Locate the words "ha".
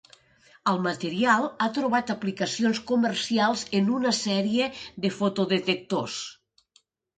1.65-1.67